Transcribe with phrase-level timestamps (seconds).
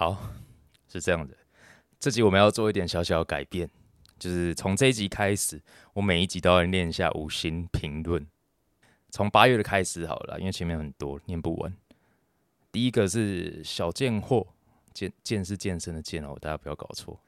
[0.00, 0.16] 好，
[0.88, 1.36] 是这样的，
[1.98, 3.68] 这集我们要做一点小小的改变，
[4.18, 5.60] 就是从这一集开始，
[5.92, 8.26] 我每一集都要念一下五星评论。
[9.10, 11.76] 从八月的开始好了，因为前面很多念不完。
[12.72, 14.46] 第一个是小贱货，
[14.94, 17.20] 健健是健身的健哦，大家不要搞错。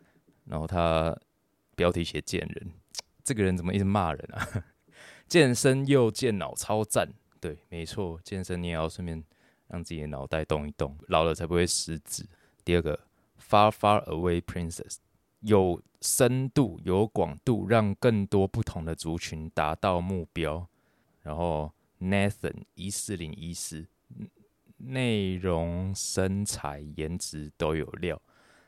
[0.46, 1.14] 然后他
[1.76, 2.72] 标题写贱人，
[3.22, 4.64] 这个人怎么一直骂人啊？
[5.28, 7.06] 健身又健脑，超赞。
[7.38, 9.22] 对，没错，健身你也要顺便
[9.68, 12.24] 让自己的脑袋动一动，老了才不会失智。
[12.64, 13.00] 第二个
[13.40, 14.96] ，Far Far Away Princess，
[15.40, 20.68] 有深度、有广度，让更多不同的族群达到目标。
[21.22, 23.86] 然后 Nathan 一四零一四，
[24.78, 28.20] 内容、身材、颜值都有料，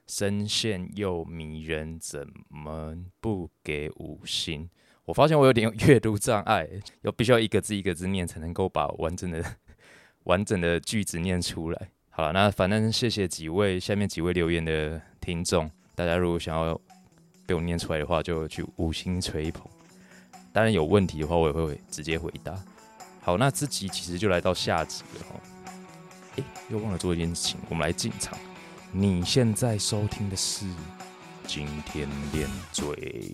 [0.07, 4.69] 声线又迷人，怎么不给五星？
[5.05, 6.69] 我发现我有点阅读障碍，
[7.03, 9.45] 要必须要一个字一个字念，才能够把完整的、
[10.25, 11.91] 完整的句子念出来。
[12.17, 16.81] 好了，那反正谢谢几位下面几位留言的听众，大家如果想要
[17.45, 19.67] 被我念出来的话，就去五星吹捧。
[20.53, 22.55] 当然有问题的话，我也会直接回答。
[23.21, 25.41] 好，那这集其实就来到下集了哈。
[26.37, 28.39] 哎，又忘了做一件事情，我们来进场。
[28.93, 30.67] 你现在收听的是
[31.49, 33.33] 今天练嘴。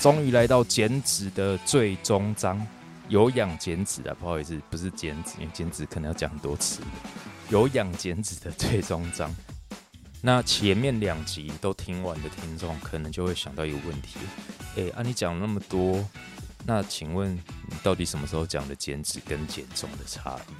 [0.00, 2.64] 终于来到减脂的最终章，
[3.08, 6.80] 有氧减脂啊，不好意思，不是减脂，因为减脂可能要讲很多次。
[7.48, 9.34] 有氧减脂的最终章，
[10.20, 14.18] 那前面两集都听完的听众，可能就会想到一个问题：
[14.76, 16.04] 哎，啊，你讲那么多，
[16.64, 20.52] 那请问你到底什么时候讲的减脂跟减重的差异？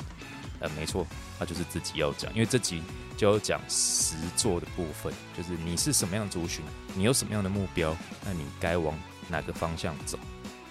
[0.61, 1.07] 呃，没错，
[1.39, 2.83] 那就是自己要讲，因为这集
[3.17, 8.97] 就要讲实做的部分，就是你是什么样族群，你有什么样的目标，那你该往。
[9.29, 10.19] 哪个方向走？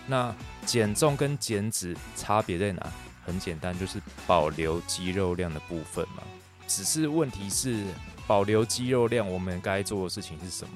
[0.07, 0.33] 那
[0.65, 2.91] 减重跟减脂差别在哪？
[3.25, 6.21] 很简单，就是保留肌肉量的部分嘛。
[6.67, 7.83] 只是问题是，
[8.27, 10.73] 保留肌肉量，我们该做的事情是什么？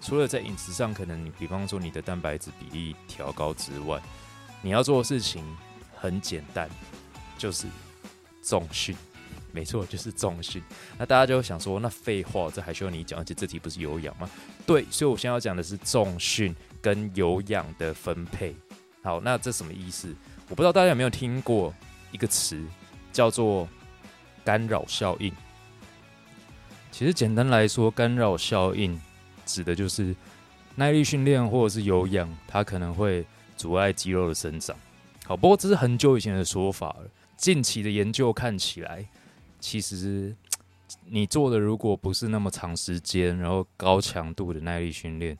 [0.00, 4.00] 除了在饮食上，可能你比方说你的蛋白质比例调高之外，
[4.62, 5.44] 你要做的事情
[5.94, 6.68] 很简单，
[7.36, 7.66] 就是
[8.42, 8.96] 重训。
[9.52, 10.62] 没错，就是重训。
[10.96, 13.18] 那大家就会想说，那废话，这还需要你讲？
[13.18, 14.30] 而且这题不是有氧吗？
[14.64, 18.54] 对，所以我现在要讲的是重训跟有氧的分配。
[19.02, 20.14] 好，那这什么意思？
[20.48, 21.74] 我不知道大家有没有听过
[22.12, 22.62] 一个词，
[23.12, 23.68] 叫做
[24.44, 25.32] 干扰效应。
[26.90, 29.00] 其实简单来说，干扰效应
[29.46, 30.14] 指的就是
[30.74, 33.24] 耐力训练或者是有氧，它可能会
[33.56, 34.76] 阻碍肌肉的生长。
[35.24, 37.08] 好，不过这是很久以前的说法了。
[37.36, 39.06] 近期的研究看起来。
[39.60, 40.34] 其实，
[41.04, 45.38] 你做的如果不是那么长时间，然后高强度的耐力训练，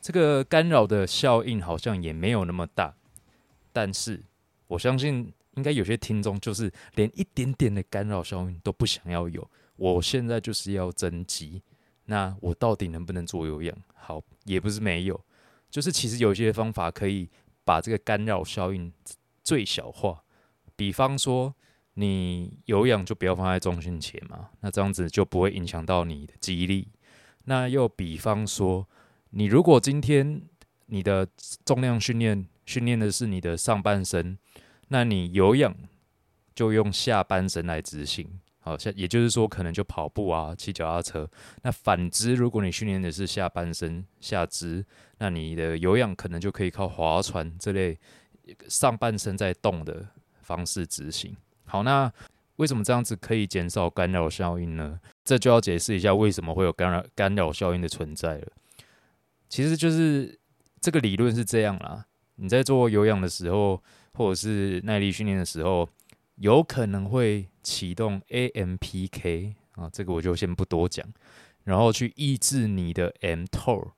[0.00, 2.94] 这个干扰的效应好像也没有那么大。
[3.72, 4.22] 但是，
[4.66, 9.50] 我相信应该有些听众就是连一点点的干扰效应都不想要有。
[9.76, 11.62] 我现在就是要增肌，
[12.06, 13.76] 那我到底能不能做有氧？
[13.94, 15.20] 好，也不是没有，
[15.70, 17.28] 就是其实有些方法可以
[17.64, 18.92] 把这个干扰效应
[19.42, 20.22] 最小化，
[20.76, 21.54] 比方说。
[22.00, 26.86] 你有氧就不要放在中心前嘛，那这样子就不会影响到你的肌力。
[27.46, 28.86] 那又比方说，
[29.30, 30.42] 你如果今天
[30.86, 31.28] 你的
[31.64, 34.38] 重量训练训练的是你的上半身，
[34.88, 35.74] 那你有氧
[36.54, 38.40] 就用下半身来执行。
[38.60, 41.28] 好，像也就是说，可能就跑步啊，骑脚踏车。
[41.62, 44.84] 那反之，如果你训练的是下半身下肢，
[45.18, 47.98] 那你的有氧可能就可以靠划船这类
[48.68, 50.06] 上半身在动的
[50.42, 51.34] 方式执行。
[51.64, 52.12] 好，那
[52.56, 55.00] 为什么这样子可以减少干扰效应呢？
[55.24, 58.48] 这就要解释一下为什么会有干扰干扰效应的存在了。
[59.48, 60.38] 其实就是
[60.80, 62.04] 这个理论是这样啦：
[62.36, 63.82] 你在做有氧的时候，
[64.14, 65.88] 或者是耐力训练的时候，
[66.36, 71.06] 有可能会启动 AMPK 啊，这个我就先不多讲，
[71.64, 73.92] 然后去抑制你的 mTOR。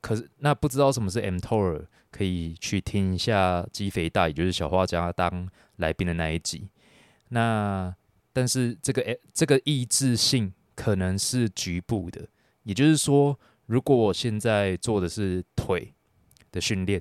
[0.00, 5.48] 可是那不知道什么是 mTOR，可以去听一下肌肥大，也就是小画家当。
[5.76, 6.68] 来宾的那一集，
[7.30, 7.92] 那
[8.32, 12.28] 但是这个诶，这个抑制性可能是局部的，
[12.62, 13.36] 也就是说，
[13.66, 15.92] 如果我现在做的是腿
[16.50, 17.00] 的训练，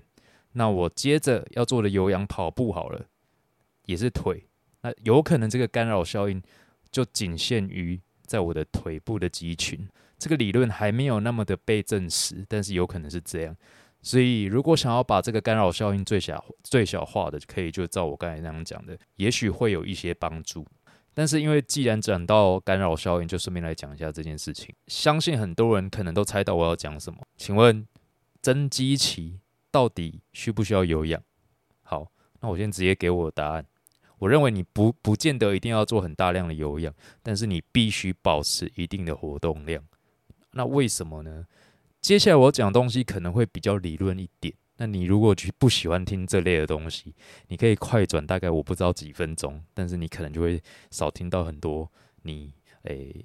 [0.54, 3.06] 那我接着要做的有氧跑步好了，
[3.86, 4.46] 也是腿，
[4.82, 6.42] 那有可能这个干扰效应
[6.92, 9.88] 就仅限于在我的腿部的肌群，
[10.18, 13.56] 这个理论还没有那么的被证实，但是有可能是这样。
[14.04, 20.66] 所以，如果想要把这个干扰效应最小最小化的，可以就照我刚才那样讲的，也许会有一些帮助。
[21.14, 24.74] 但是因为既然讲到干扰效应，就顺便来讲一下这件事情。
[24.88, 27.20] 相信很多人可能都猜到我要讲什么。
[27.38, 27.86] 请问
[28.42, 31.22] 增肌期到底需不需要有氧？
[31.84, 33.66] 好，那我先直接给我的答案。
[34.20, 39.84] 我认为你不不见得一定要做很大量的有氧，但是你必须保持一定的活动量。
[40.52, 41.46] 那为什么呢？
[42.00, 44.54] 接下来我讲东西可能会比较理论一点。
[44.82, 47.14] 那你如果去不喜欢听这类的东西，
[47.50, 51.88] 你可以快转大概我不知道几分钟，但是你可能就会少听到很多
[52.24, 52.52] 你
[52.86, 53.24] 诶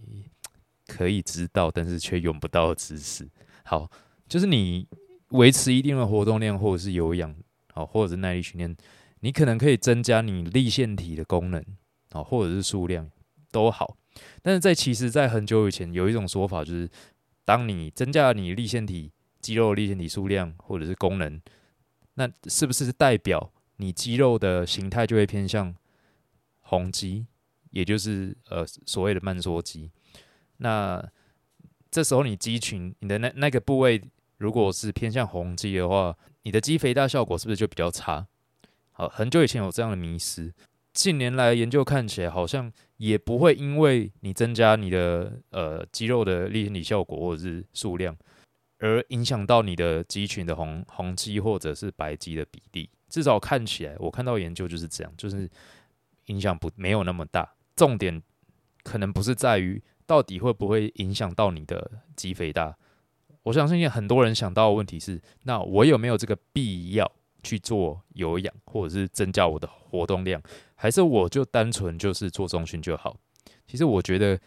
[0.86, 3.26] 可以知道，但是却用不到的知识。
[3.64, 3.90] 好，
[4.28, 4.86] 就是你
[5.30, 7.34] 维持一定的活动量，或者是有氧，
[7.72, 8.76] 好，或者是耐力训练，
[9.20, 11.64] 你可能可以增加你立腺体的功能，
[12.10, 13.10] 啊，或者是数量
[13.50, 13.96] 都好。
[14.42, 16.90] 但是在其实，在很久以前，有一种说法就是，
[17.46, 19.10] 当你增加了你立腺体。
[19.46, 21.40] 肌肉立腺体数量或者是功能，
[22.14, 25.72] 那是不是代表你肌肉的形态就会偏向
[26.62, 27.26] 红肌，
[27.70, 29.92] 也就是呃所谓的慢缩肌？
[30.56, 31.00] 那
[31.92, 34.02] 这时候你肌群你的那那个部位
[34.38, 38.26] 如果是偏向红肌的话，你的肌肥大效果是不是就比较差？
[38.90, 40.52] 好，很久以前有这样的迷失，
[40.92, 48.16] 近年来研究看起来好像也不会因为你增加你的呃肌肉的立腺体效果或者是数量。
[48.78, 55.48] 而影响到你的肌群的红红肌或者是白肌的比例，至少看起来，我看到研究就是这样，就是
[56.26, 57.54] 影响不没有那么大。
[57.74, 58.22] 重点
[58.82, 62.76] 可能不是在于到底会不会影响到你的肌肥大。
[63.44, 67.10] 我相信很多人想到的问题是：那我有没有这个必要
[67.42, 70.42] 去做有氧，或者是增加我的活动量，
[70.74, 73.18] 还是我就单纯就是做中训就好？
[73.66, 74.38] 其实我觉得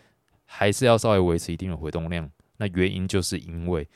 [0.46, 2.30] 还是要稍微维持一定的活动量。
[2.58, 3.90] 那原因就是因为。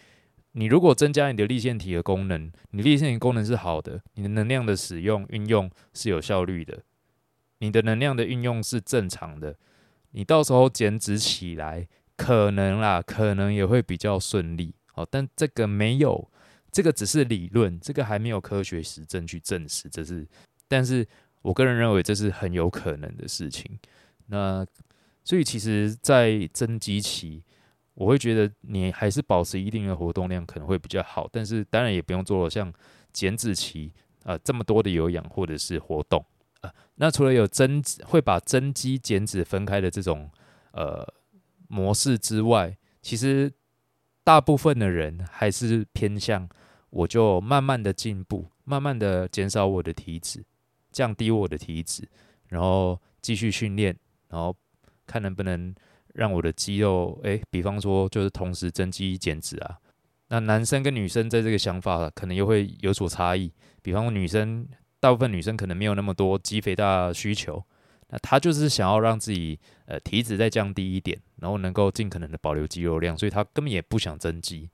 [0.55, 6.83] 你如果增加你的立腺体的功能，你立腺体功能是好的，你的能量的使用运用是有效率的，
[7.57, 9.57] 你的能量的运用是正常的，
[10.11, 14.75] 你到时候减脂起来可能啦，可能也会比较顺利。
[14.91, 16.31] 好，但这个没有，
[16.71, 20.27] 这个只是理论，这个还没有科学实证去证实这是，
[20.67, 21.07] 但是
[21.41, 23.79] 我个人认为这是很有可能的事情。
[24.27, 24.63] 那
[25.23, 27.44] 所以其实，在增肌期。
[27.95, 32.74] 我会觉得你还是保持一定的活动量可能会比较好，但是当然也不用做像
[33.12, 33.94] 减脂期
[34.24, 36.25] 啊这么多的有氧或者是活动
[36.62, 36.74] 啊。
[36.95, 40.28] 那除了有增脂会把增肌减脂分开的这种
[40.72, 41.07] 呃
[41.68, 43.51] 模式之外，其实
[44.24, 46.50] 大部分的人还是偏向
[46.89, 50.44] 我就慢慢的进步，慢慢的减少我的体脂，
[50.92, 52.10] 降低我的体脂，
[52.48, 53.96] 然后继续训练，
[54.30, 54.56] 然后
[55.06, 55.75] 看能不能。
[56.13, 59.77] 让我的肌肉，诶，比方说就是同时增肌减脂啊。
[60.30, 63.51] 那男生跟女生在这个想法可能又会有所差异。
[63.81, 64.68] 比方说女生，
[65.00, 67.63] 大部分女生可能没有那么多肌肥大需求，
[68.10, 74.69] 那她就是想要让自己呃体脂再降低一点，然后能够尽可能的保留肌肉量，所以她根本也不想增肌。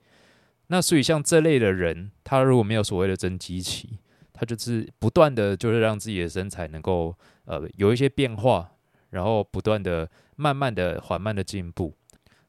[0.68, 3.98] 那所以像这类的人，他如果没有所谓的增肌期，
[4.32, 7.12] 他就是不断的就是让自己的身材能够
[7.44, 8.70] 呃有一些变化，
[9.10, 10.08] 然后不断的。
[10.36, 11.94] 慢慢的、缓慢的进步，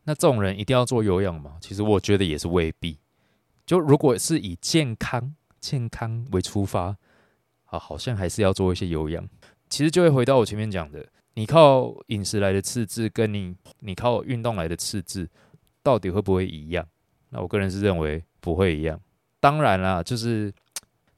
[0.05, 1.57] 那这种人一定要做有氧吗？
[1.59, 2.97] 其实我觉得也是未必。
[3.65, 6.95] 就如果是以健康、健康为出发，
[7.65, 9.27] 啊，好像还是要做一些有氧。
[9.69, 15.29] 其实就会回到我前面讲的，你靠饮食来的赤字，跟你你靠运动来的赤字，
[15.83, 16.87] 到底会不会一样？
[17.31, 18.97] 那我个人是认为不会一样。
[19.41, 20.49] 当然啦，就是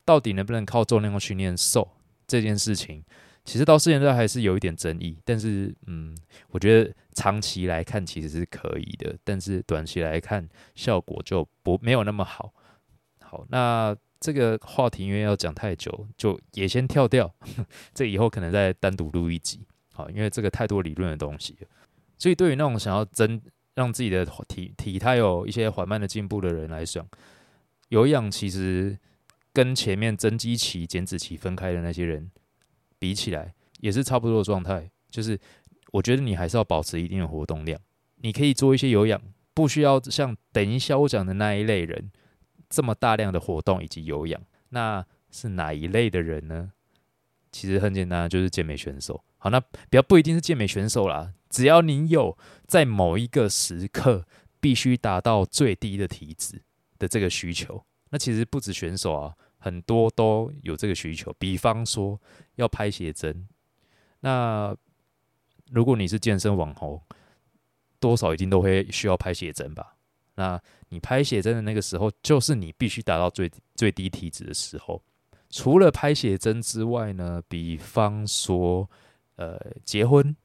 [0.04, 1.88] 到底能不能靠重量训练瘦
[2.26, 3.04] 这件事情。
[3.46, 6.18] 其实到现在还是有一点争议，但是嗯，
[6.50, 12.54] 我觉得长期来看其实是可以的，但是短期来看效果就不没有那么好。
[13.22, 17.34] 好，那这个话题因为要讲太久，就也先跳掉，
[17.94, 19.60] 这以后可能再单独录一集。
[19.92, 21.58] 好，因为这个太多理论的东西，
[22.18, 23.42] 所以对于那种想要增
[23.76, 27.06] 让自己的体体态有一些缓慢的进步的人来讲，
[27.90, 28.98] 有氧其实
[29.52, 32.32] 跟前面增肌期、减脂期分开的那些人。
[33.04, 35.38] 比起来也是差不多的状态，就是
[35.92, 37.78] 我觉得你还是要保持一定的活动量。
[38.22, 39.22] 你可以做一些有氧，
[39.54, 42.10] 不需要像等一下我讲的那一类人
[42.70, 44.42] 这么大量的活动以及有氧。
[44.70, 46.72] 那是哪一类的人呢？
[47.52, 49.22] 其实很简单，就是健美选手。
[49.38, 54.26] 好，那比较不一定是健美选手啦，只要你有在某一个时刻
[54.62, 56.62] 必须达到最低的体脂
[56.98, 59.36] 的这个需求，那其实不止选手啊。
[59.64, 62.20] 很多都有这个需求，比方说
[62.56, 63.48] 要拍写真。
[64.20, 64.76] 那
[65.72, 67.02] 如果你是健身网红，
[67.98, 69.96] 多少一定都会需要拍写真吧？
[70.36, 75.02] 那你拍写真的那个时候，就是你必须达到最最低体脂的时候。
[75.50, 78.90] 除了拍写真之外呢，比方说
[79.38, 80.36] 呃结婚，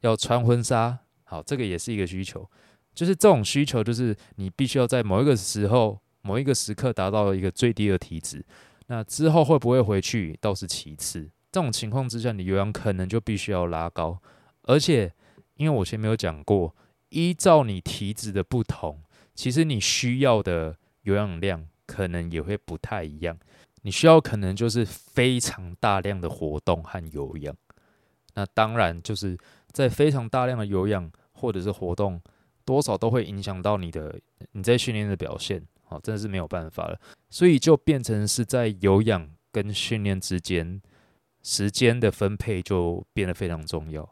[0.00, 2.50] 要穿婚纱，好，这个也是一个需求。
[2.92, 8.44] 就是这种需求，就是你必须要在某一个时候、某一个时刻达到了一个最低的体脂。
[8.88, 11.30] 那之后会不会回去倒是其次。
[11.50, 14.20] 这种情况之下，你有氧可能就必须要拉高。
[14.64, 15.10] 而且，
[15.54, 16.76] 因为我前面有讲过，
[17.08, 19.00] 依照你体脂的不同，
[19.34, 23.38] 其实你需要的有氧量可能也会不太一样。
[23.80, 27.56] 你需要可能就是非常大量的活动和有氧。
[28.34, 29.38] 那当然就是
[29.72, 32.20] 在非常大量的有氧或者是活动，
[32.64, 34.20] 多少都会影响到你的
[34.52, 35.62] 你在训练的表现。
[35.88, 37.00] 好，真的是没有办法了。
[37.30, 40.80] 所以就变成是在有氧跟训练之间，
[41.42, 44.08] 时间的分配就变得非常重要。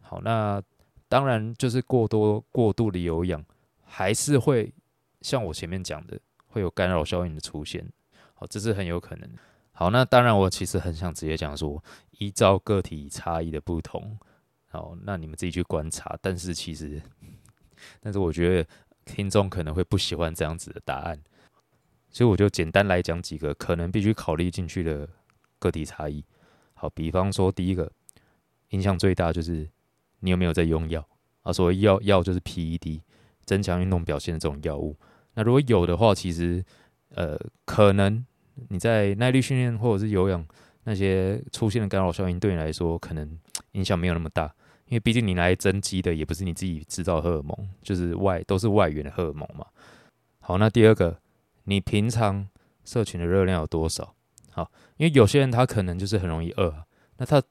[0.00, 0.60] 好，那
[1.08, 3.44] 当然就是过多过度的有氧，
[3.84, 4.74] 还是会
[5.20, 7.88] 像我前面讲的，会有干扰效应的出现。
[8.34, 9.30] 好，这是很有可能。
[9.70, 11.82] 好，那当然我其实很想直接讲说，
[12.18, 14.18] 依照个体差异的不同，
[14.66, 16.16] 好，那你们自己去观察。
[16.20, 17.00] 但是其实，
[18.00, 18.68] 但是我觉得
[19.04, 21.18] 听众可能会不喜欢这样子的答案，
[22.10, 25.08] 所以我就简单来讲几个可能必须考虑进去的
[25.58, 26.24] 个体差异。
[26.74, 27.90] 好，比方说第一个
[28.70, 29.68] 影响最大就是
[30.20, 31.06] 你有没有在用药
[31.42, 31.52] 啊？
[31.52, 33.00] 所谓药药就是 PED，
[33.44, 34.96] 增强运动表现的这种药物。
[35.34, 36.64] 那如果有的话，其实
[37.10, 38.24] 呃可能
[38.68, 40.46] 你在耐力训练或者是有氧
[40.84, 43.38] 那些出现的干扰效应，对你来说可能
[43.72, 44.54] 影响没有那么大，
[44.94, 49.66] 因为毕竟你来增肌的也不是你自己制造荷尔蒙，就是外都是外源的荷尔蒙嘛。
[50.38, 51.18] 好，那第二个，
[51.64, 52.48] 你平常
[52.84, 54.14] 摄取的热量有多少？
[54.50, 56.72] 好，因为有些人他可能就是很容易饿，
[57.16, 57.42] 那他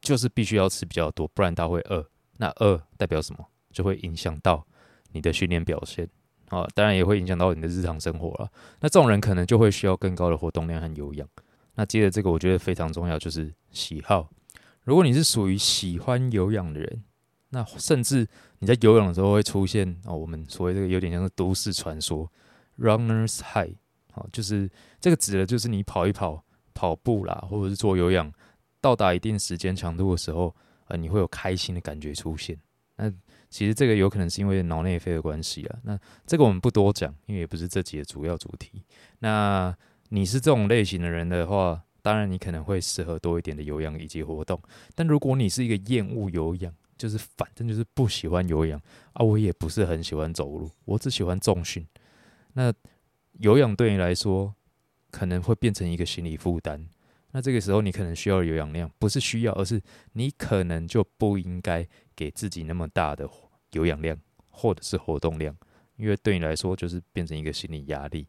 [0.00, 2.08] 就是必须要吃比较多，不然他会饿。
[2.36, 3.44] 那饿代表什么？
[3.72, 4.64] 就会影响到
[5.10, 6.08] 你的训练表现
[6.50, 8.48] 啊，当然也会影响到你的日常生活了。
[8.78, 11.28] 那这种人可能就会需要更高的活动量和有氧。
[11.74, 14.28] 那接着这个，我觉得非常重要，就是喜好。
[14.84, 17.04] 如果你是属于喜欢有氧的人，
[17.50, 18.26] 那甚至
[18.58, 22.30] 你在有氧的时候会出现哦，我们所谓这个有点像是都市传说
[22.78, 23.74] ，runners high，
[24.12, 24.70] 好，就是
[25.00, 26.44] 这个指的就是你跑一跑。
[26.74, 28.32] 跑步啦，或者是做有氧，
[28.80, 32.58] 到达一定时间强度的时候，呃，你会有开心的感觉出现。
[32.96, 33.12] 那
[33.50, 35.78] 其实这个有可能是因为脑内啡的关系啊。
[35.82, 35.96] 那
[36.26, 38.82] 这个我们不多讲，因为也不是这集的主要主题。
[39.18, 39.76] 那
[40.08, 44.60] 你是这种类型的人的话，当然你可能会适合多一点的有氧以及活动。
[44.94, 48.80] 但如果你是一个厌恶有氧，就是反正就是不喜欢有氧
[49.14, 51.86] 啊，我也不是很喜欢走路，我只喜欢重训。
[52.52, 52.72] 那
[53.38, 54.54] 有氧对你来说？
[55.10, 56.88] 可能会变成一个心理负担，
[57.32, 59.78] 那这个时候你可能需要有氧量，不是需要，而是
[60.14, 63.28] 你可能就不应该给自己那么大的
[63.72, 64.18] 有氧量
[64.48, 65.54] 或者是活动量，
[65.96, 68.26] 因为对你来说就是变成一个心理压力。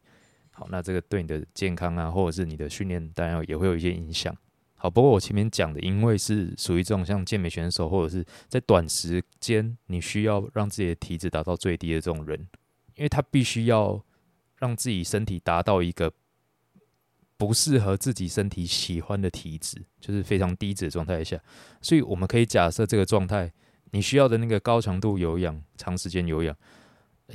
[0.54, 4.34] 好，那这个对你的健康啊，或者是你的训练，当然也会有一些影响。
[4.76, 12.40] 好，不过我前面讲的，因为是属于这种像健美选手，或者是在短时间你需要让自己的体脂达到最低的这种人，
[12.96, 14.04] 因为他必须要
[14.58, 16.14] 让自己身体达到一个。
[17.36, 21.38] 不适合自己身体喜欢的体脂，就是非常低脂的状态下，
[21.82, 23.52] 所以我们可以假设这个状态，
[23.92, 26.56] 你需要的那个高强度有氧、长时间有氧，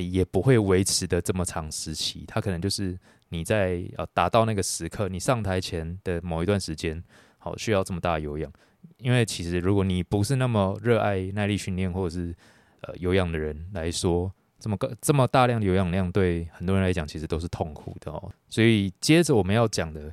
[0.04, 2.24] 也不会维持的这么长时期。
[2.26, 7.02] 它可能就是你在呃达到那个时刻，你上台前的某一段时间，
[7.38, 8.52] 好需要这么大的有氧。
[8.98, 12.34] 因为其实如果你不是那么热爱耐力训练或者是
[12.80, 18.32] 呃有氧的人来说，这么个、这么大量的有氧量，对很多人来讲，其实都是痛苦的哦。
[18.48, 20.12] 所以接着我们要讲的，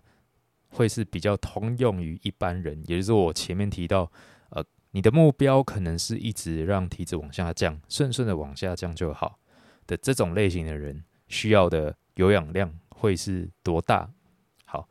[0.69, 4.11] 会是比较通用于一般人，也就是我前面提到，
[4.49, 9.39] 呃，你的目标可能是一直让体脂往下降，顺顺的往下降就好
[9.87, 14.09] 的这种类型的人，需要的有氧量会是多大？
[14.65, 14.87] 好，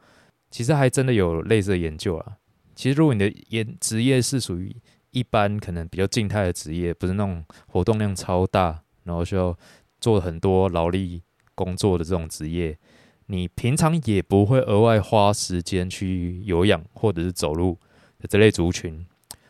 [0.51, 2.37] 其实还真的有类似的研究啊。
[2.75, 4.75] 其实如果你的业职业是属于
[5.11, 8.81] 一般，可能比较静态的职业，不是那种活动量超大。
[9.05, 9.55] 然后需要
[10.01, 11.23] 做很多劳力
[11.55, 12.79] 工作的这种职业，
[13.27, 17.79] 你平常也不会额外花时间去有氧或者是走路
[18.19, 19.07] 的这类族群。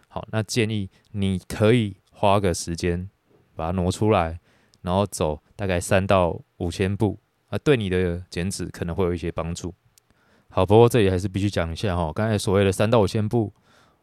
[0.08, 3.08] 好，那建议你可以花个时间
[3.54, 4.40] 把它挪出来，
[4.84, 9.74] 然后走大概三到五千步啊，对你的减脂可能会有一些帮助。
[10.50, 13.52] 好，不过这里还是必须讲一下哈，刚才所谓的三到五千步，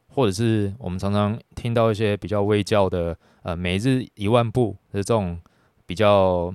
[0.09, 3.17] 或者是我们常常听到一些比较微教的。
[3.43, 5.35] 呃，每日一万步的这种
[5.87, 6.53] 比较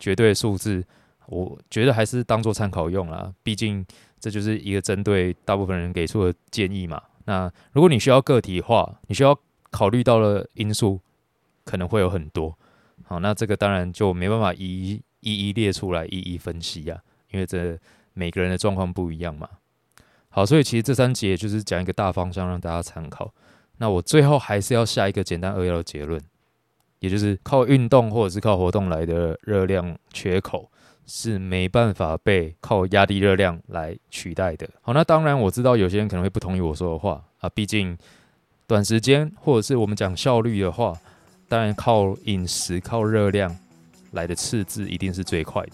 [0.00, 0.82] 绝对的数字，
[1.26, 3.30] 我觉得还是当做参考用啦。
[3.42, 3.84] 毕竟
[4.18, 7.02] 这就是一个针对大部分人给出的建议嘛。
[7.26, 9.38] 那如果你需要个体化，你需要
[9.70, 10.98] 考虑到的因素
[11.66, 12.58] 可能会有很多。
[13.04, 17.78] 好，那这个当然就没办法一一一一列出来，一一分析呀，因为这
[18.14, 19.48] 每个人的状况不一样嘛。
[20.28, 23.32] 好，所以其实这三节就是讲一个大方向，让大家参考。
[23.78, 26.20] 那我最后还是要下一个简单扼要的结论，
[27.00, 30.70] 也就是靠运动或者是靠活动来的热量缺口
[31.04, 34.68] 是没办法被靠压低热量来取代的。
[34.80, 37.98] 好，那当然我知道有些人可能会不同意我说的话啊，毕竟
[38.66, 40.94] 短时间或者是我们讲效率的话，
[41.52, 43.54] 当然靠饮食靠热量
[44.12, 45.72] 来的赤字一定是最快的。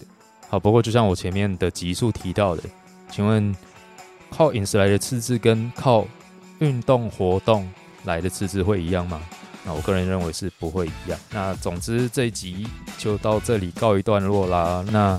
[0.49, 2.63] 好，不过就像我前面的集数提到的，
[3.09, 3.55] 请问
[4.29, 6.05] 靠饮食来的赤字跟靠
[6.59, 7.65] 运动活动
[8.03, 9.21] 来的赤字会一样吗？
[9.63, 11.17] 那我个人认为是不会一样。
[11.31, 12.67] 那总之这一集
[12.97, 14.85] 就到这里告一段落啦。
[14.91, 15.17] 那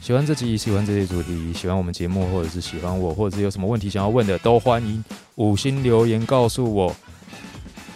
[0.00, 5.04] 喜欢这集，喜欢这些主题，喜欢我们节目，或者是喜欢我，或者是有什么问题想要问的，都欢迎
[5.36, 6.92] 五星留言告诉我。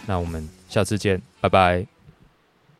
[0.05, 1.96] 那我们下次见，拜拜。